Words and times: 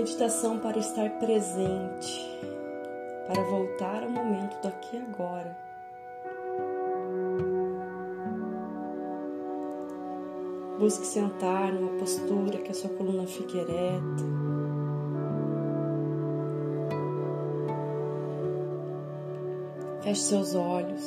Meditação 0.00 0.58
para 0.58 0.78
estar 0.78 1.10
presente, 1.18 2.40
para 3.26 3.42
voltar 3.42 4.02
ao 4.02 4.08
momento 4.08 4.58
do 4.62 4.68
aqui 4.68 4.96
e 4.96 4.98
agora. 4.98 5.54
Busque 10.78 11.06
sentar 11.06 11.70
numa 11.74 11.98
postura 11.98 12.56
que 12.60 12.70
a 12.70 12.74
sua 12.74 12.88
coluna 12.88 13.26
fique 13.26 13.58
ereta. 13.58 14.24
Feche 20.00 20.22
seus 20.22 20.54
olhos. 20.54 21.04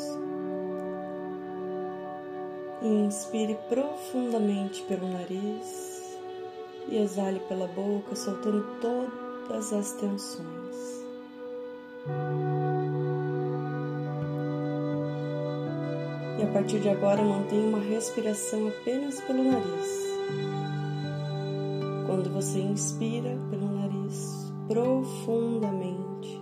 E 2.83 2.87
inspire 2.87 3.57
profundamente 3.67 4.83
pelo 4.83 5.07
nariz 5.07 5.92
e 6.87 6.97
exale 6.97 7.39
pela 7.41 7.67
boca, 7.67 8.15
soltando 8.15 8.65
todas 8.81 9.73
as 9.73 9.93
tensões. 9.93 11.03
E 16.39 16.43
a 16.43 16.47
partir 16.51 16.79
de 16.79 16.89
agora, 16.89 17.23
mantenha 17.23 17.67
uma 17.67 17.79
respiração 17.79 18.67
apenas 18.67 19.21
pelo 19.21 19.43
nariz. 19.43 20.03
Quando 22.05 22.29
você 22.29 22.59
inspira 22.59 23.37
pelo 23.49 23.71
nariz 23.71 24.51
profundamente, 24.67 26.41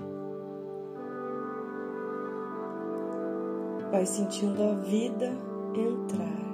vai 3.91 4.05
sentindo 4.05 4.63
a 4.63 4.73
vida 4.75 5.31
entrar. 5.75 6.50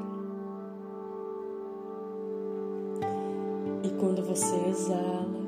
Quando 3.91 4.23
você 4.23 4.55
exala, 4.67 5.47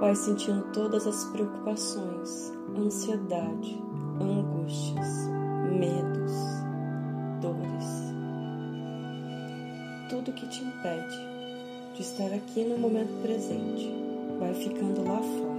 vai 0.00 0.14
sentindo 0.14 0.62
todas 0.72 1.06
as 1.06 1.24
preocupações, 1.26 2.52
ansiedade, 2.76 3.82
angústias, 4.20 5.28
medos, 5.78 6.32
dores, 7.40 8.06
tudo 10.08 10.32
que 10.32 10.48
te 10.48 10.62
impede 10.62 11.36
de 11.94 12.02
estar 12.02 12.32
aqui 12.34 12.64
no 12.64 12.78
momento 12.78 13.22
presente 13.22 13.90
vai 14.38 14.52
ficando 14.54 15.02
lá 15.02 15.18
fora. 15.18 15.56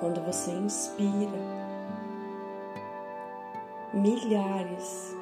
Quando 0.00 0.20
você 0.22 0.50
inspira, 0.50 1.38
milhares 3.94 5.14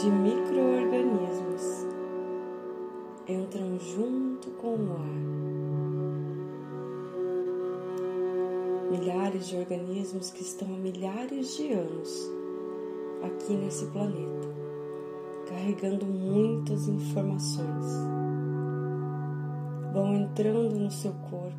de 0.00 0.10
microorganismos 0.10 1.86
entram 3.28 3.78
junto 3.78 4.50
com 4.52 4.74
o 4.76 4.92
ar. 4.92 5.22
Milhares 8.90 9.48
de 9.48 9.56
organismos 9.56 10.30
que 10.30 10.42
estão 10.42 10.68
há 10.68 10.78
milhares 10.78 11.54
de 11.54 11.70
anos 11.70 12.30
aqui 13.22 13.52
nesse 13.52 13.84
planeta, 13.88 14.48
carregando 15.48 16.06
muitas 16.06 16.88
informações. 16.88 17.86
Vão 19.92 20.14
entrando 20.14 20.78
no 20.78 20.90
seu 20.90 21.12
corpo 21.30 21.52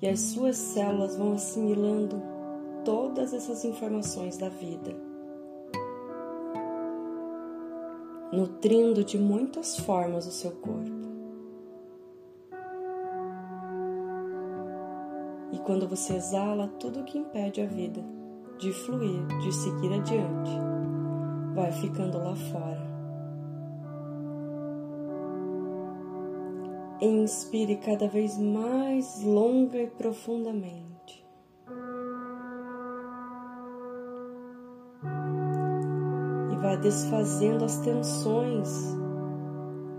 e 0.00 0.08
as 0.08 0.20
suas 0.20 0.56
células 0.56 1.16
vão 1.16 1.34
assimilando 1.34 2.35
todas 2.86 3.34
essas 3.34 3.64
informações 3.64 4.38
da 4.38 4.48
vida, 4.48 4.94
nutrindo 8.32 9.02
de 9.02 9.18
muitas 9.18 9.76
formas 9.76 10.24
o 10.24 10.30
seu 10.30 10.52
corpo. 10.52 10.94
E 15.50 15.58
quando 15.58 15.88
você 15.88 16.14
exala 16.14 16.68
tudo 16.78 17.02
que 17.02 17.18
impede 17.18 17.60
a 17.60 17.66
vida 17.66 18.04
de 18.56 18.72
fluir, 18.72 19.26
de 19.42 19.52
seguir 19.52 19.92
adiante, 19.92 20.50
vai 21.56 21.72
ficando 21.72 22.18
lá 22.18 22.36
fora. 22.36 22.86
Inspire 27.00 27.78
cada 27.78 28.06
vez 28.06 28.38
mais 28.38 29.24
longa 29.24 29.76
e 29.76 29.88
profundamente. 29.88 30.95
Vá 36.66 36.74
desfazendo 36.74 37.64
as 37.64 37.76
tensões 37.78 38.68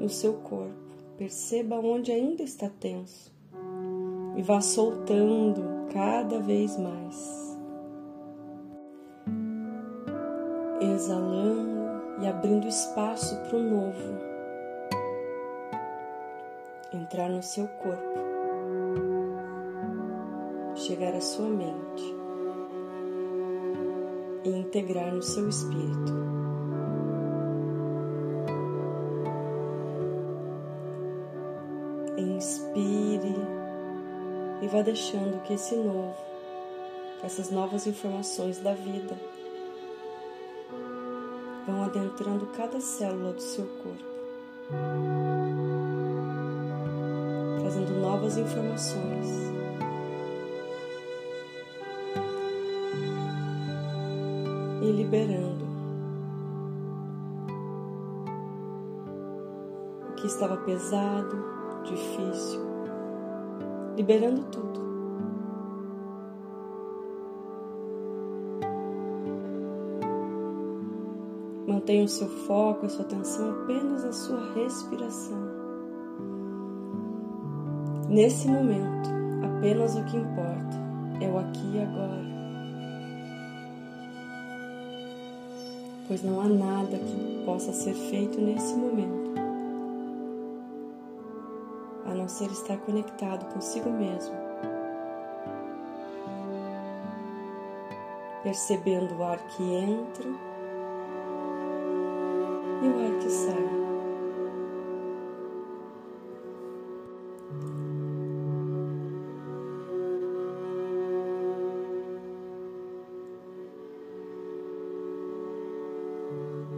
no 0.01 0.09
seu 0.09 0.33
corpo. 0.33 0.75
Perceba 1.17 1.77
onde 1.77 2.11
ainda 2.11 2.43
está 2.43 2.69
tenso 2.69 3.33
e 4.35 4.41
vá 4.43 4.59
soltando 4.59 5.63
cada 5.93 6.39
vez 6.39 6.77
mais. 6.77 7.57
Exalando 10.81 12.21
e 12.21 12.27
abrindo 12.27 12.67
espaço 12.67 13.35
para 13.43 13.57
o 13.57 13.63
novo 13.63 14.27
entrar 16.93 17.29
no 17.29 17.41
seu 17.41 17.67
corpo, 17.67 18.19
chegar 20.75 21.13
à 21.13 21.21
sua 21.21 21.47
mente 21.47 22.15
e 24.43 24.49
integrar 24.49 25.13
no 25.13 25.21
seu 25.21 25.47
espírito. 25.47 26.36
E 34.61 34.67
vá 34.67 34.81
deixando 34.81 35.41
que 35.43 35.53
esse 35.53 35.75
novo, 35.75 36.15
essas 37.23 37.51
novas 37.51 37.85
informações 37.85 38.57
da 38.59 38.73
vida 38.73 39.15
vão 41.67 41.83
adentrando 41.83 42.47
cada 42.47 42.79
célula 42.79 43.33
do 43.33 43.41
seu 43.41 43.65
corpo, 43.65 44.05
trazendo 47.59 47.99
novas 47.99 48.37
informações. 48.37 49.27
E 54.81 54.91
liberando 54.91 55.65
o 60.09 60.15
que 60.15 60.27
estava 60.27 60.55
pesado, 60.57 61.43
difícil, 61.83 62.66
liberando 63.97 64.43
tudo. 64.51 64.79
Mantenha 71.67 72.05
o 72.05 72.07
seu 72.07 72.29
foco, 72.29 72.85
a 72.85 72.89
sua 72.89 73.03
atenção 73.03 73.49
apenas 73.49 74.03
na 74.03 74.11
sua 74.11 74.53
respiração. 74.53 75.37
Nesse 78.07 78.47
momento, 78.47 79.09
apenas 79.43 79.95
o 79.95 80.03
que 80.05 80.15
importa 80.15 80.77
é 81.19 81.27
o 81.27 81.39
aqui 81.39 81.73
e 81.73 81.81
agora. 81.81 82.27
Pois 86.07 86.23
não 86.23 86.39
há 86.39 86.47
nada 86.47 86.97
que 86.97 87.43
possa 87.43 87.73
ser 87.73 87.93
feito 87.93 88.39
nesse 88.39 88.73
momento 88.75 89.26
não 92.15 92.27
ser 92.27 92.49
estar 92.51 92.77
conectado 92.77 93.51
consigo 93.53 93.89
mesmo, 93.89 94.35
percebendo 98.43 99.15
o 99.15 99.23
ar 99.23 99.39
que 99.49 99.63
entra 99.63 100.27
e 102.81 102.87
o 102.87 103.05
ar 103.05 103.19
que 103.19 103.29
sai. 103.29 103.77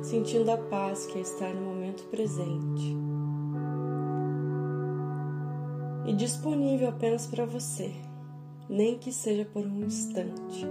Sentindo 0.01 0.49
a 0.49 0.57
paz 0.57 1.05
que 1.05 1.19
é 1.19 1.21
estar 1.21 1.53
no 1.53 1.61
momento 1.61 2.03
presente. 2.09 3.08
E 6.09 6.13
disponível 6.13 6.89
apenas 6.89 7.27
para 7.27 7.45
você, 7.45 7.93
nem 8.67 8.97
que 8.97 9.13
seja 9.13 9.45
por 9.45 9.63
um 9.63 9.83
instante. 9.83 10.65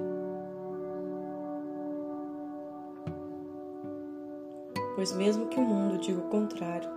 Pois, 4.96 5.12
mesmo 5.12 5.46
que 5.46 5.60
o 5.60 5.64
mundo 5.64 5.98
diga 5.98 6.18
o 6.18 6.28
contrário, 6.28 6.90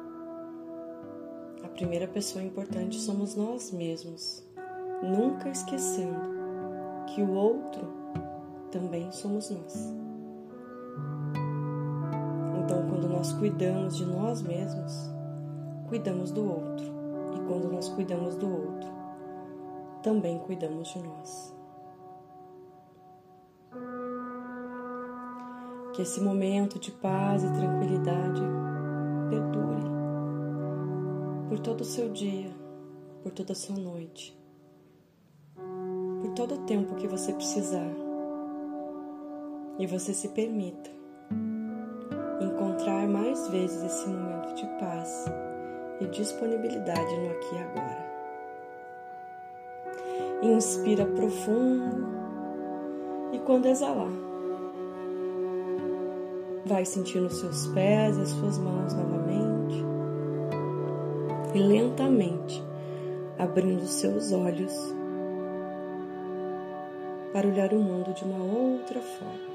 a 1.64 1.68
primeira 1.68 2.08
pessoa 2.08 2.44
importante 2.44 3.00
somos 3.00 3.36
nós 3.36 3.72
mesmos, 3.72 4.44
nunca 5.04 5.48
esquecendo 5.48 6.20
que 7.14 7.22
o 7.22 7.32
outro 7.32 7.88
também 8.72 9.12
somos 9.12 9.52
nós. 9.52 9.94
quando 12.90 13.10
nós 13.10 13.34
cuidamos 13.34 13.98
de 13.98 14.06
nós 14.06 14.42
mesmos, 14.42 15.12
cuidamos 15.90 16.32
do 16.32 16.44
outro. 16.44 17.01
E 17.36 17.40
quando 17.48 17.72
nós 17.72 17.90
cuidamos 17.90 18.36
do 18.36 18.48
outro, 18.48 18.90
também 20.02 20.40
cuidamos 20.40 20.88
de 20.90 21.00
nós. 21.04 21.56
Que 25.94 26.02
esse 26.02 26.22
momento 26.22 26.80
de 26.80 26.92
paz 26.92 27.44
e 27.44 27.54
tranquilidade 27.54 28.42
perdure 29.30 29.92
por 31.50 31.60
todo 31.60 31.82
o 31.82 31.86
seu 31.86 32.10
dia, 32.10 32.50
por 33.22 33.32
toda 33.32 33.52
a 33.52 33.56
sua 33.56 33.76
noite, 33.76 34.38
por 36.22 36.32
todo 36.34 36.56
o 36.56 36.66
tempo 36.66 36.96
que 36.96 37.08
você 37.08 37.34
precisar. 37.34 37.92
E 39.78 39.88
você 39.88 40.14
se 40.14 40.30
permita 40.30 40.90
encontrar 42.42 43.08
mais 43.08 43.48
vezes 43.50 43.84
esse 43.84 44.08
momento 44.08 44.54
de 44.56 44.66
paz 44.80 45.26
e 46.02 46.08
disponibilidade 46.08 47.18
no 47.18 47.32
aqui 47.32 47.56
e 47.56 47.60
agora. 47.60 48.12
Inspira 50.42 51.06
profundo 51.06 52.10
e 53.32 53.40
quando 53.40 53.68
exalar, 53.68 54.12
vai 56.66 56.84
sentindo 56.84 57.28
os 57.28 57.40
seus 57.40 57.68
pés 57.68 58.18
e 58.18 58.22
as 58.22 58.30
suas 58.30 58.58
mãos 58.58 58.94
novamente 58.94 59.86
e 61.54 61.60
lentamente 61.60 62.64
abrindo 63.38 63.86
seus 63.86 64.32
olhos 64.32 64.74
para 67.32 67.48
olhar 67.48 67.74
o 67.74 67.80
mundo 67.80 68.14
de 68.14 68.24
uma 68.24 68.44
outra 68.44 69.00
forma. 69.00 69.51